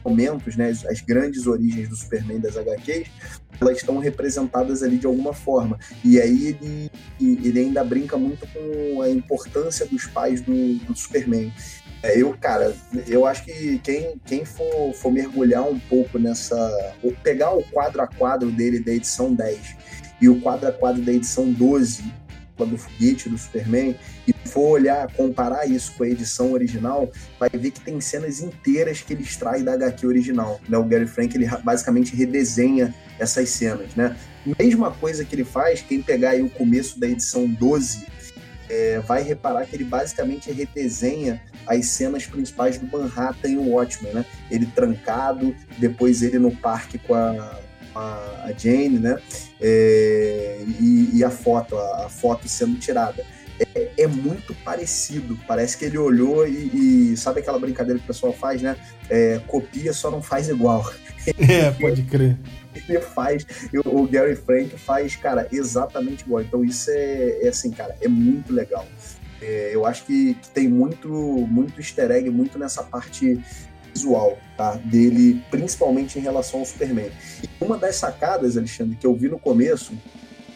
[0.06, 3.08] momentos, né, as grandes origens do Superman das HQs,
[3.60, 5.80] elas estão representadas ali de alguma forma.
[6.04, 11.52] E aí ele, ele ainda brinca muito com a importância dos pais do, do Superman.
[12.04, 12.76] É, eu, cara,
[13.08, 16.56] eu acho que quem, quem for, for mergulhar um pouco nessa.
[17.02, 19.76] ou pegar o quadro a quadro dele da edição 10
[20.22, 22.04] e o quadro a quadro da edição 12
[22.64, 23.96] do foguete do Superman
[24.28, 29.02] e for olhar, comparar isso com a edição original, vai ver que tem cenas inteiras
[29.02, 30.62] que ele extrai da HQ original.
[30.70, 30.78] Né?
[30.78, 34.16] O Gary Frank ele basicamente redesenha essas cenas, né?
[34.60, 38.06] Mesma coisa que ele faz, quem pegar aí o começo da edição 12
[38.70, 44.14] é, vai reparar que ele basicamente redesenha as cenas principais do Manhattan e o Watchmen,
[44.14, 44.26] né?
[44.52, 47.60] Ele trancado, depois ele no parque com a
[47.96, 49.18] a, Jane, né?
[49.60, 53.26] É, e, e, a foto, a, a, foto sendo tirada.
[53.74, 55.38] É, é, muito parecido.
[55.48, 58.76] Parece que ele olhou e, e, sabe aquela brincadeira que o pessoal faz, né?
[59.10, 60.86] É, copia, só não faz igual.
[61.50, 62.38] É, pode crer.
[62.88, 63.48] ele faz,
[63.84, 66.44] o Gary Frank faz, cara, exatamente igual.
[66.44, 68.86] Então isso é, é assim, cara, é muito legal.
[69.42, 73.40] É, eu acho que, que, tem muito, muito easter egg, muito nessa parte
[73.96, 74.74] visual tá?
[74.76, 77.10] dele, principalmente em relação ao Superman.
[77.42, 79.94] E uma das sacadas, Alexandre, que eu vi no começo,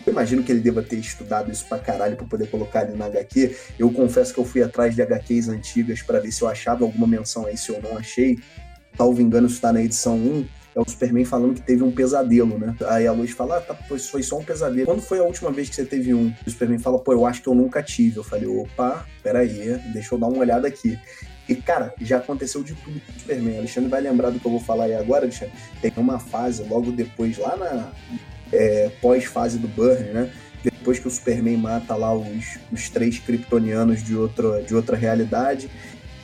[0.05, 3.05] Eu imagino que ele deva ter estudado isso pra caralho pra poder colocar ali na
[3.05, 3.55] HQ.
[3.77, 7.05] Eu confesso que eu fui atrás de HQs antigas para ver se eu achava alguma
[7.05, 8.39] menção aí, se eu não achei.
[8.97, 12.57] Salvo engano, isso tá na edição 1 é o Superman falando que teve um pesadelo,
[12.57, 12.75] né?
[12.87, 14.85] Aí a Luz fala, ah, tá, pois foi só um pesadelo.
[14.85, 16.33] Quando foi a última vez que você teve um?
[16.45, 18.17] O Superman fala, pô, eu acho que eu nunca tive.
[18.17, 20.97] Eu falei, opa, peraí, deixa eu dar uma olhada aqui.
[21.49, 23.57] E, cara, já aconteceu de tudo com o Superman.
[23.57, 25.51] Alexandre vai lembrar do que eu vou falar aí agora, Alexandre.
[25.81, 27.91] Tem uma fase logo depois, lá na
[28.53, 30.31] é, pós-fase do Burn, né?
[30.63, 35.71] Depois que o Superman mata lá os, os três kryptonianos de outra, de outra realidade,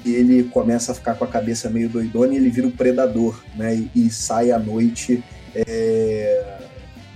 [0.05, 3.75] ele começa a ficar com a cabeça meio doidona e ele vira o predador, né?
[3.75, 5.23] E, e sai à noite
[5.55, 6.59] é,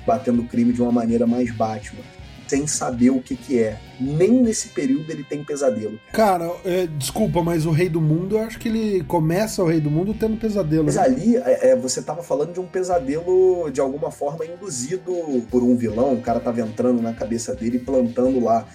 [0.04, 2.02] batendo crime de uma maneira mais Batman
[2.50, 3.80] sem saber o que que é.
[4.00, 6.00] Nem nesse período ele tem pesadelo.
[6.12, 9.80] Cara, é, desculpa, mas o Rei do Mundo, eu acho que ele começa o Rei
[9.80, 10.86] do Mundo tendo pesadelo.
[10.86, 11.04] Mas né?
[11.04, 15.14] ali, é, é você tava falando de um pesadelo de alguma forma induzido
[15.52, 18.68] por um vilão, o cara tava entrando na cabeça dele e plantando lá.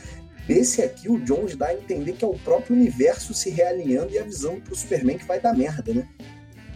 [0.49, 4.19] Esse aqui, o Jones dá a entender que é o próprio universo se realinhando e
[4.19, 6.07] avisando pro Superman que vai dar merda, né?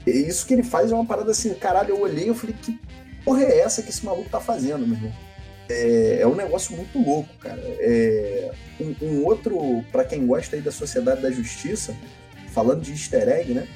[0.06, 2.80] E isso que ele faz é uma parada assim, caralho, eu olhei e falei, que
[3.24, 5.27] porra é essa que esse maluco tá fazendo, meu irmão?
[5.68, 7.60] É, é um negócio muito louco, cara.
[7.62, 8.50] É,
[8.80, 11.94] um, um, outro, para quem gosta aí da Sociedade da Justiça,
[12.52, 13.66] falando de easter egg, né?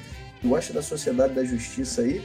[0.43, 2.21] Gosta da Sociedade da Justiça aí,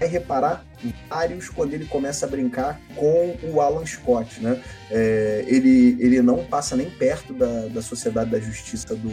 [0.00, 0.64] é reparar
[1.08, 4.60] vários quando ele começa a brincar com o Alan Scott, né?
[4.90, 9.10] É, ele, ele não passa nem perto da, da Sociedade da Justiça do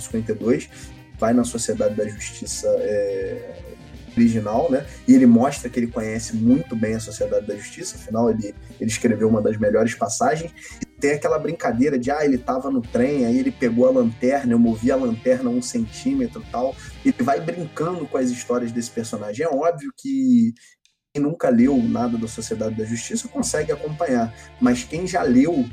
[0.00, 0.68] 52,
[1.18, 3.71] vai na Sociedade da Justiça é,
[4.16, 4.86] original, né?
[5.06, 8.90] E ele mostra que ele conhece muito bem a Sociedade da Justiça, afinal ele, ele
[8.90, 10.52] escreveu uma das melhores passagens.
[10.80, 14.52] E tem aquela brincadeira de, ah, ele tava no trem, aí ele pegou a lanterna,
[14.52, 16.74] eu movi a lanterna um centímetro tal.
[17.04, 19.44] Ele vai brincando com as histórias desse personagem.
[19.44, 20.54] É óbvio que
[21.12, 25.66] quem nunca leu nada da Sociedade da Justiça consegue acompanhar, mas quem já leu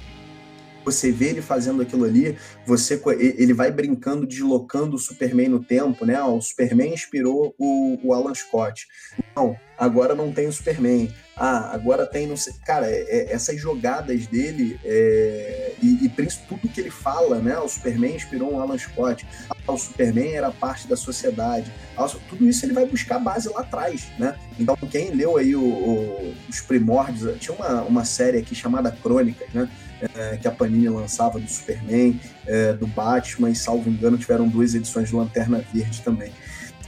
[0.91, 6.05] você vê ele fazendo aquilo ali, você ele vai brincando, deslocando o Superman no tempo,
[6.05, 6.21] né?
[6.21, 8.87] o Superman inspirou o, o, Alan Scott.
[9.35, 11.13] Não, agora não tem o Superman.
[11.35, 12.53] Ah, agora tem, não sei.
[12.65, 16.09] Cara, é, é, essas jogadas dele é, e, e
[16.47, 17.57] tudo que ele fala, né?
[17.59, 19.25] O Superman inspirou um Alan Scott.
[19.49, 21.71] Ah, o Superman era parte da sociedade.
[21.95, 24.35] Ah, tudo isso ele vai buscar base lá atrás, né?
[24.59, 29.47] Então, quem leu aí o, o, os primórdios, tinha uma, uma série aqui chamada Crônicas,
[29.53, 29.69] né?
[30.15, 34.73] É, que a Panini lançava do Superman, é, do Batman, e salvo engano, tiveram duas
[34.73, 36.31] edições de Lanterna Verde também.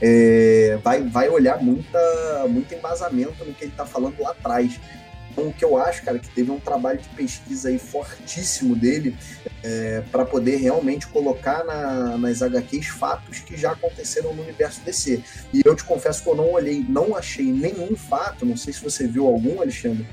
[0.00, 1.98] É, vai, vai olhar muita,
[2.48, 4.80] muito embasamento no que ele está falando lá atrás.
[5.30, 9.16] Então, o que eu acho, cara, que teve um trabalho de pesquisa aí fortíssimo dele
[9.62, 15.22] é, para poder realmente colocar na, nas HQs fatos que já aconteceram no universo DC.
[15.52, 18.82] E eu te confesso que eu não olhei, não achei nenhum fato, não sei se
[18.82, 20.06] você viu algum, Alexandre,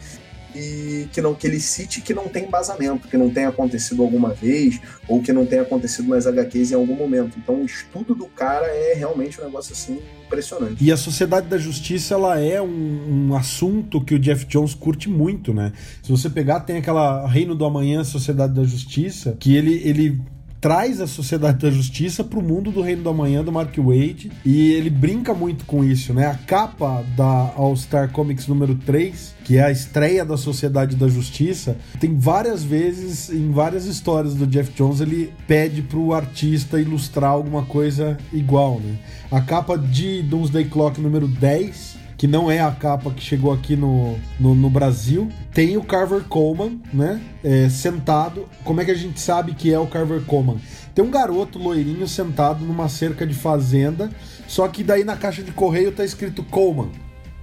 [0.56, 4.30] e que não que ele cite que não tem embasamento, que não tenha acontecido alguma
[4.30, 7.38] vez ou que não tenha acontecido nas HQs em algum momento.
[7.38, 10.84] Então o estudo do cara é realmente um negócio assim impressionante.
[10.84, 15.10] E a Sociedade da Justiça ela é um, um assunto que o Jeff Jones curte
[15.10, 15.74] muito, né?
[16.04, 20.22] Se você pegar tem aquela Reino do Amanhã, Sociedade da Justiça, que ele ele
[20.62, 24.32] traz a Sociedade da Justiça para o mundo do Reino do Amanhã do Mark Waid
[24.45, 26.28] e ele brinca muito com isso, né?
[26.28, 31.08] A capa da All Star Comics número 3, que é a estreia da Sociedade da
[31.08, 36.80] Justiça, tem várias vezes em várias histórias do Jeff Jones ele pede para o artista
[36.80, 38.98] ilustrar alguma coisa igual, né?
[39.32, 43.78] A capa de Doomsday Clock número 10 que não é a capa que chegou aqui
[43.78, 45.30] no, no, no Brasil.
[45.54, 47.22] Tem o Carver Coleman, né?
[47.42, 48.46] É, sentado.
[48.66, 50.58] Como é que a gente sabe que é o Carver Coleman?
[50.94, 54.10] Tem um garoto loirinho sentado numa cerca de fazenda,
[54.50, 56.92] só que daí na caixa de correio tá escrito Coleman,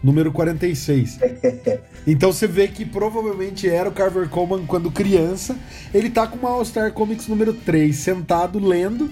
[0.02, 1.18] número 46.
[2.08, 5.56] Então você vê que provavelmente era o Carver Coleman quando criança.
[5.92, 9.10] Ele tá com uma All Star Comics número 3, sentado lendo.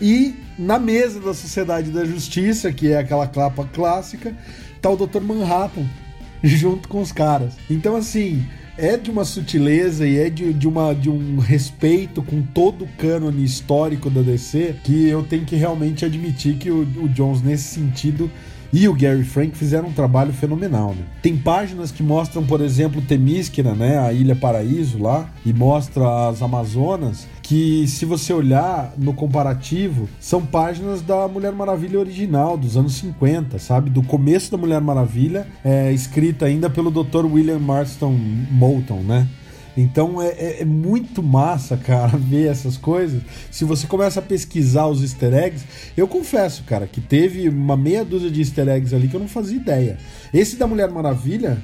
[0.00, 4.36] E na mesa da Sociedade da Justiça, que é aquela capa clássica,
[4.84, 5.20] tá o Dr.
[5.22, 5.86] Manhattan
[6.44, 7.54] junto com os caras.
[7.70, 8.44] Então, assim,
[8.76, 12.88] é de uma sutileza e é de, de, uma, de um respeito com todo o
[12.98, 17.74] cânone histórico da DC que eu tenho que realmente admitir que o, o Jones, nesse
[17.74, 18.30] sentido,
[18.74, 20.96] e o Gary Frank fizeram um trabalho fenomenal.
[20.96, 21.04] Né?
[21.22, 26.42] Tem páginas que mostram, por exemplo, Temísquina, né, a Ilha Paraíso lá, e mostra as
[26.42, 32.94] Amazonas, que se você olhar no comparativo, são páginas da Mulher Maravilha original, dos anos
[32.94, 33.90] 50, sabe?
[33.90, 37.26] Do começo da Mulher Maravilha, é, escrita ainda pelo Dr.
[37.26, 38.18] William Marston
[38.50, 39.28] Moulton, né?
[39.76, 43.22] Então é, é, é, muito massa, cara, ver essas coisas.
[43.50, 45.64] Se você começa a pesquisar os easter eggs,
[45.96, 49.28] eu confesso, cara, que teve uma meia dúzia de easter eggs ali que eu não
[49.28, 49.98] fazia ideia.
[50.32, 51.58] Esse da Mulher Maravilha,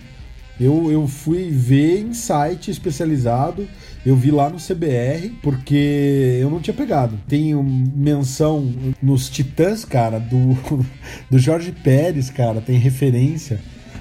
[0.58, 3.66] Eu, eu fui ver em site especializado,
[4.04, 7.18] eu vi lá no CBR, porque eu não tinha pegado.
[7.26, 8.70] Tem menção
[9.02, 10.58] nos Titãs, cara, do,
[11.30, 13.58] do Jorge Pérez, cara, tem referência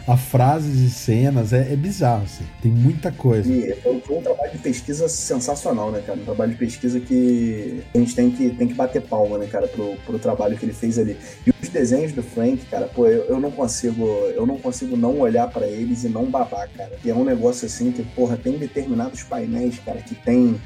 [0.08, 2.44] a frases e cenas, é, é bizarro, assim.
[2.62, 3.52] Tem muita coisa.
[3.52, 6.20] E foi, um trabalho de pesquisa sensacional, né, cara?
[6.20, 9.68] Um trabalho de pesquisa que a gente tem que, tem que bater palma, né, cara,
[9.68, 11.18] pro, pro trabalho que ele fez ali.
[11.46, 15.20] E os desenhos do Frank, cara, pô, eu, eu não consigo, eu não consigo não
[15.20, 16.98] olhar para eles e não babar, cara.
[17.04, 20.60] E é um negócio assim que, porra, tem determinados painéis, cara, que tem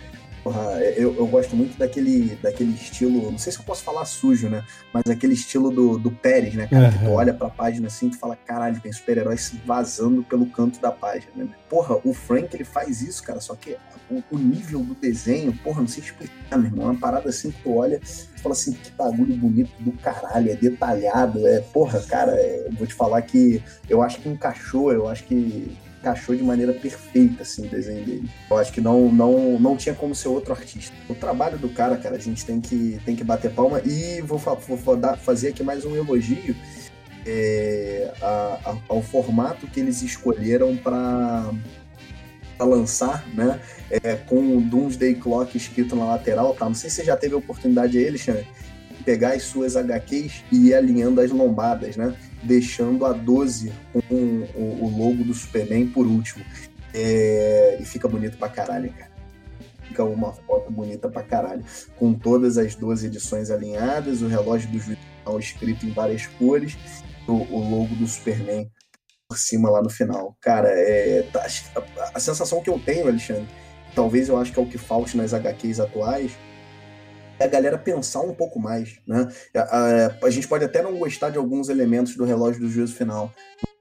[0.98, 4.64] eu, eu gosto muito daquele, daquele estilo, não sei se eu posso falar sujo, né?
[4.94, 6.86] Mas aquele estilo do, do Pérez, né, cara?
[6.86, 6.92] Uhum.
[6.92, 10.92] Que tu olha pra página assim e fala, caralho, tem super-heróis vazando pelo canto da
[10.92, 11.50] página, né?
[11.70, 13.78] Porra, o Frank, ele faz isso, cara, só que
[14.10, 16.88] o, o nível do desenho, porra, não sei explicar, meu irmão.
[16.88, 20.52] É uma parada assim que tu olha e fala assim, que bagulho bonito do caralho,
[20.52, 25.08] é detalhado, é, porra, cara, é, vou te falar que eu acho que encaixou, eu
[25.08, 28.30] acho que encaixou de maneira perfeita assim, o desenho dele.
[28.52, 30.94] Eu acho que não, não, não tinha como ser outro artista.
[31.10, 34.38] O trabalho do cara, cara, a gente tem que, tem que bater palma e vou,
[34.38, 36.54] vou, vou dar, fazer aqui mais um elogio
[37.26, 41.52] é, a, a, ao formato que eles escolheram para
[42.60, 43.60] lançar, né?
[43.90, 46.66] É, com o Doomsday Clock escrito na lateral, tá?
[46.66, 48.48] Não sei se você já teve a oportunidade aí, Alexandre,
[49.06, 52.16] pegar as suas HQs e ir alinhando as lombadas, né?
[52.44, 56.44] deixando a 12 com o, logo do Superman por último.
[56.94, 59.12] É, e fica bonito pra caralho, cara.
[59.88, 61.64] Fica uma foto bonita pra caralho.
[61.96, 65.00] Com todas as 12 edições alinhadas, o relógio do juiz
[65.40, 66.78] escrito em várias cores,
[67.28, 68.70] o, o, logo do Superman
[69.28, 70.36] por cima lá no final.
[70.42, 73.48] Cara, é, tá, a, a sensação que eu tenho, Alexandre,
[73.96, 76.34] talvez eu acho que é o que falte nas HQs atuais,
[77.44, 79.28] é a galera pensar um pouco mais, né?
[79.56, 82.96] A, a, a, gente pode até não gostar de alguns elementos do relógio do juízo
[82.96, 83.32] final,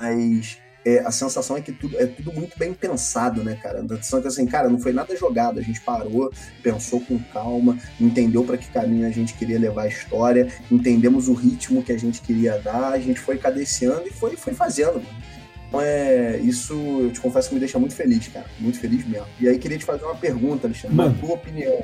[0.00, 3.80] mas é, a sensação é que tudo, é tudo muito bem pensado, né, cara?
[3.80, 6.30] A sensação é que assim, cara, não foi nada jogado, a gente parou,
[6.62, 11.34] pensou com calma, entendeu para que caminho a gente queria levar a história, entendemos o
[11.34, 15.22] ritmo que a gente queria dar, a gente foi cadenciando e foi, foi fazendo, mano.
[15.68, 18.44] Então é, isso eu te confesso que me deixa muito feliz, cara.
[18.60, 19.26] Muito feliz mesmo.
[19.40, 20.94] E aí queria te fazer uma pergunta, Alexandre.
[20.94, 21.82] Na tua opinião,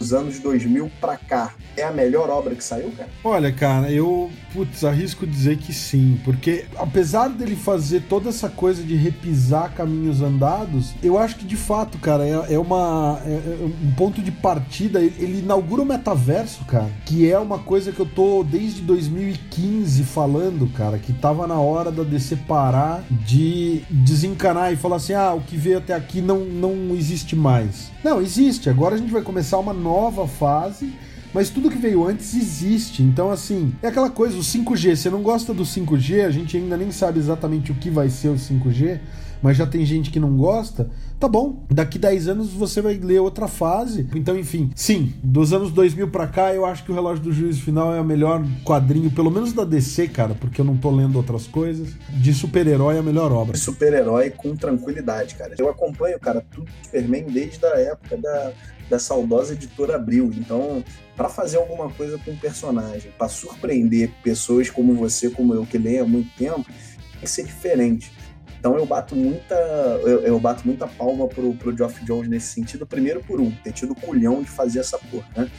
[0.00, 3.10] dos anos 2000 pra cá, é a melhor obra que saiu, cara?
[3.22, 8.82] Olha, cara, eu, putz, arrisco dizer que sim, porque apesar dele fazer toda essa coisa
[8.82, 13.64] de repisar caminhos andados, eu acho que de fato, cara, é, é uma é, é
[13.84, 18.06] um ponto de partida, ele, inaugura o metaverso, cara, que é uma coisa que eu
[18.06, 24.76] tô desde 2015 falando, cara, que tava na hora da DC parar de desencanar e
[24.76, 27.90] falar assim, ah, o que veio até aqui não, não existe mais.
[28.02, 30.92] Não, existe, agora a gente vai começar uma nova nova fase
[31.32, 33.02] mas tudo que veio antes existe.
[33.02, 34.96] Então, assim, é aquela coisa, o 5G.
[34.96, 38.28] Você não gosta do 5G, a gente ainda nem sabe exatamente o que vai ser
[38.28, 38.98] o 5G,
[39.40, 40.90] mas já tem gente que não gosta.
[41.20, 44.08] Tá bom, daqui 10 anos você vai ler outra fase.
[44.14, 47.62] Então, enfim, sim, dos anos 2000 para cá, eu acho que o Relógio do Juízo
[47.62, 51.14] Final é o melhor quadrinho, pelo menos da DC, cara, porque eu não tô lendo
[51.16, 51.90] outras coisas.
[52.08, 53.56] De super-herói é a melhor obra.
[53.56, 55.54] Super-herói com tranquilidade, cara.
[55.56, 58.52] Eu acompanho, cara, tudo Superman desde a época da
[58.90, 60.30] da saudosa editora Abril.
[60.36, 60.84] Então,
[61.16, 65.78] para fazer alguma coisa com o personagem, para surpreender pessoas como você, como eu, que
[65.78, 68.12] leem há muito tempo, tem que ser diferente.
[68.58, 69.54] Então eu bato muita,
[70.02, 73.72] eu, eu, bato muita palma pro, pro Geoff Jones nesse sentido, primeiro por um, ter
[73.72, 75.50] tido o culhão de fazer essa porra, né?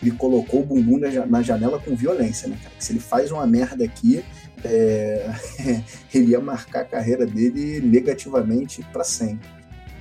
[0.00, 2.74] Ele colocou o bumbum na janela com violência, né, cara?
[2.78, 4.24] Se ele faz uma merda aqui,
[4.64, 5.30] é...
[6.14, 9.48] ele ia marcar a carreira dele negativamente para sempre.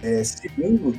[0.02, 0.98] É, segundo,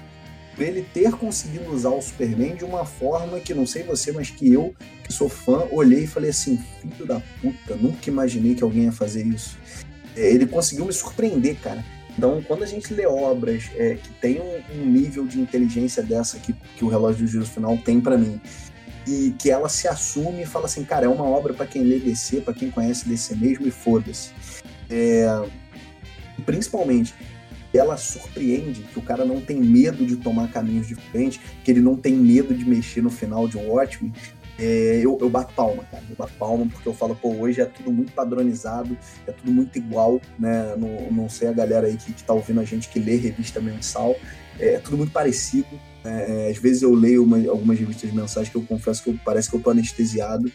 [0.57, 4.31] por ele ter conseguido usar o Superman de uma forma que, não sei você, mas
[4.31, 8.65] que eu, que sou fã, olhei e falei assim: filho da puta, nunca imaginei que
[8.65, 9.59] alguém ia fazer isso.
[10.17, 11.85] É, ele conseguiu me surpreender, cara.
[12.17, 16.39] Então, quando a gente lê obras é, que tem um, um, nível de inteligência dessa
[16.39, 18.41] que, que o Relógio do Juízo Final tem para mim,
[19.07, 21.99] e que ela se assume e fala assim, cara, é uma obra para quem lê
[21.99, 24.31] DC, para quem conhece DC mesmo e foda-se.
[24.89, 25.27] É,
[26.47, 27.15] principalmente,
[27.73, 31.97] ela surpreende que o cara não tem medo de tomar caminhos diferentes, que ele não
[31.97, 34.13] tem medo de mexer no final de um Watchmen.
[34.59, 36.03] É, eu, eu bato palma, cara.
[36.09, 38.97] Eu bato palma porque eu falo, pô, hoje é tudo muito padronizado,
[39.27, 40.75] é tudo muito igual, né?
[40.77, 43.61] Não, não sei a galera aí que, que tá ouvindo a gente que lê revista
[43.61, 44.17] mensal,
[44.59, 45.69] é, é tudo muito parecido.
[46.05, 49.51] É, às vezes eu leio uma, algumas revistas mensais que eu confesso que eu, parece
[49.51, 50.51] que eu tô anestesiado,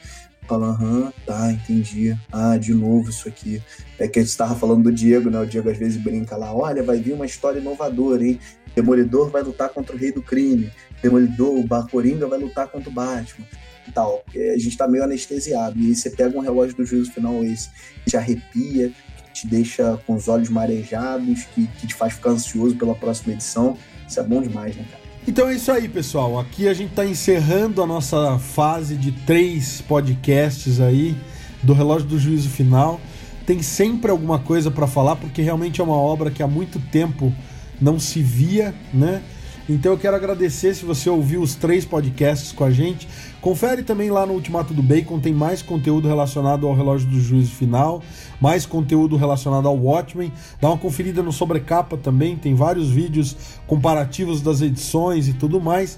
[0.48, 2.18] fala, aham, tá, entendi.
[2.32, 3.62] Ah, de novo isso aqui.
[4.00, 5.40] É que a gente estava falando do Diego, né?
[5.40, 8.40] O Diego às vezes brinca lá, olha, vai vir uma história inovadora, hein?
[8.76, 10.72] Demolidor vai lutar contra o rei do crime.
[11.02, 13.46] Demolidor, o Coringa vai lutar contra o Batman.
[13.88, 14.24] E tal.
[14.34, 15.78] A gente tá meio anestesiado.
[15.80, 17.70] E aí você pega um relógio do juízo final esse,
[18.04, 22.32] que te arrepia, que te deixa com os olhos marejados, que, que te faz ficar
[22.32, 23.78] ansioso pela próxima edição.
[24.08, 25.01] Isso é bom demais, né, cara?
[25.28, 26.40] Então é isso aí, pessoal.
[26.40, 31.16] Aqui a gente está encerrando a nossa fase de três podcasts aí
[31.62, 33.00] do Relógio do Juízo Final.
[33.46, 37.32] Tem sempre alguma coisa para falar, porque realmente é uma obra que há muito tempo
[37.80, 39.22] não se via, né?
[39.70, 43.08] Então eu quero agradecer se você ouviu os três podcasts com a gente.
[43.40, 47.52] Confere também lá no Ultimato do Bacon, tem mais conteúdo relacionado ao relógio do juízo
[47.52, 48.04] final,
[48.40, 50.32] mais conteúdo relacionado ao Watchmen.
[50.60, 53.36] Dá uma conferida no Sobrecapa também, tem vários vídeos
[53.66, 55.98] comparativos das edições e tudo mais.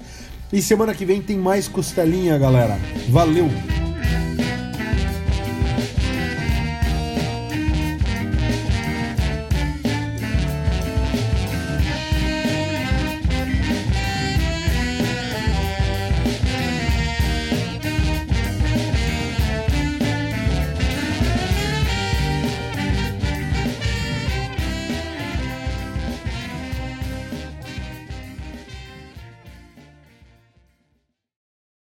[0.52, 2.78] E semana que vem tem mais costelinha, galera.
[3.10, 3.50] Valeu!